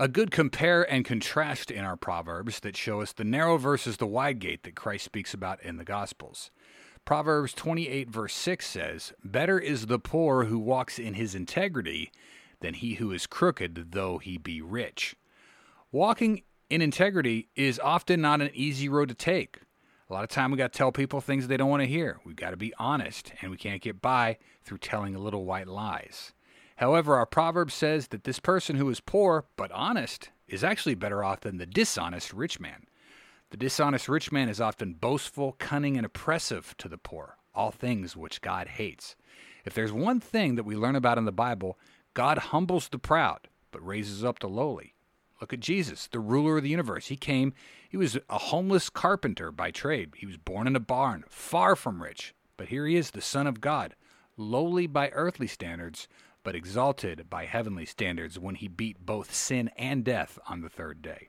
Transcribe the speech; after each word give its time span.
A 0.00 0.06
good 0.06 0.30
compare 0.30 0.88
and 0.88 1.04
contrast 1.04 1.72
in 1.72 1.84
our 1.84 1.96
Proverbs 1.96 2.60
that 2.60 2.76
show 2.76 3.00
us 3.00 3.12
the 3.12 3.24
narrow 3.24 3.56
versus 3.56 3.96
the 3.96 4.06
wide 4.06 4.38
gate 4.38 4.62
that 4.62 4.76
Christ 4.76 5.04
speaks 5.04 5.34
about 5.34 5.60
in 5.60 5.76
the 5.76 5.84
Gospels. 5.84 6.52
Proverbs 7.04 7.52
28, 7.52 8.08
verse 8.08 8.32
6 8.32 8.64
says, 8.64 9.12
Better 9.24 9.58
is 9.58 9.86
the 9.86 9.98
poor 9.98 10.44
who 10.44 10.60
walks 10.60 11.00
in 11.00 11.14
his 11.14 11.34
integrity 11.34 12.12
than 12.60 12.74
he 12.74 12.94
who 12.94 13.10
is 13.10 13.26
crooked, 13.26 13.90
though 13.90 14.18
he 14.18 14.38
be 14.38 14.60
rich. 14.60 15.16
Walking 15.90 16.42
in 16.70 16.80
integrity 16.80 17.48
is 17.56 17.80
often 17.80 18.20
not 18.20 18.40
an 18.40 18.50
easy 18.54 18.88
road 18.88 19.08
to 19.08 19.16
take. 19.16 19.62
A 20.08 20.12
lot 20.12 20.22
of 20.22 20.30
time 20.30 20.52
we 20.52 20.58
got 20.58 20.72
to 20.72 20.78
tell 20.78 20.92
people 20.92 21.20
things 21.20 21.48
they 21.48 21.56
don't 21.56 21.70
want 21.70 21.82
to 21.82 21.88
hear. 21.88 22.20
We've 22.24 22.36
got 22.36 22.50
to 22.50 22.56
be 22.56 22.72
honest, 22.78 23.32
and 23.42 23.50
we 23.50 23.56
can't 23.56 23.82
get 23.82 24.00
by 24.00 24.38
through 24.62 24.78
telling 24.78 25.18
little 25.18 25.44
white 25.44 25.66
lies. 25.66 26.34
However, 26.78 27.16
our 27.16 27.26
proverb 27.26 27.72
says 27.72 28.08
that 28.08 28.22
this 28.22 28.38
person 28.38 28.76
who 28.76 28.88
is 28.88 29.00
poor 29.00 29.46
but 29.56 29.72
honest 29.72 30.30
is 30.46 30.62
actually 30.62 30.94
better 30.94 31.24
off 31.24 31.40
than 31.40 31.58
the 31.58 31.66
dishonest 31.66 32.32
rich 32.32 32.60
man. 32.60 32.84
The 33.50 33.56
dishonest 33.56 34.08
rich 34.08 34.30
man 34.30 34.48
is 34.48 34.60
often 34.60 34.94
boastful, 34.94 35.56
cunning, 35.58 35.96
and 35.96 36.06
oppressive 36.06 36.76
to 36.78 36.88
the 36.88 36.96
poor, 36.96 37.36
all 37.52 37.72
things 37.72 38.16
which 38.16 38.40
God 38.40 38.68
hates. 38.68 39.16
If 39.64 39.74
there's 39.74 39.92
one 39.92 40.20
thing 40.20 40.54
that 40.54 40.64
we 40.64 40.76
learn 40.76 40.94
about 40.94 41.18
in 41.18 41.24
the 41.24 41.32
Bible, 41.32 41.76
God 42.14 42.38
humbles 42.38 42.88
the 42.88 42.98
proud 42.98 43.48
but 43.72 43.84
raises 43.84 44.22
up 44.22 44.38
the 44.38 44.48
lowly. 44.48 44.94
Look 45.40 45.52
at 45.52 45.60
Jesus, 45.60 46.06
the 46.06 46.20
ruler 46.20 46.58
of 46.58 46.62
the 46.62 46.70
universe. 46.70 47.08
He 47.08 47.16
came, 47.16 47.54
he 47.88 47.96
was 47.96 48.16
a 48.30 48.38
homeless 48.38 48.88
carpenter 48.88 49.50
by 49.50 49.72
trade. 49.72 50.12
He 50.16 50.26
was 50.26 50.36
born 50.36 50.68
in 50.68 50.76
a 50.76 50.80
barn, 50.80 51.24
far 51.28 51.74
from 51.74 52.02
rich. 52.02 52.34
But 52.56 52.68
here 52.68 52.86
he 52.86 52.94
is, 52.94 53.10
the 53.10 53.20
Son 53.20 53.48
of 53.48 53.60
God, 53.60 53.96
lowly 54.36 54.86
by 54.86 55.08
earthly 55.10 55.48
standards, 55.48 56.06
but 56.44 56.54
exalted 56.54 57.28
by 57.28 57.44
heavenly 57.44 57.84
standards 57.84 58.38
when 58.38 58.54
he 58.54 58.68
beat 58.68 59.04
both 59.04 59.34
sin 59.34 59.70
and 59.76 60.04
death 60.04 60.38
on 60.48 60.60
the 60.60 60.68
third 60.68 61.02
day. 61.02 61.28